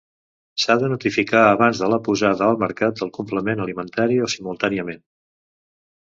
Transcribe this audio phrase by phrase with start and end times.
[0.61, 5.03] S'ha de notificar abans de la posada al mercat del complement alimentari o simultàniament.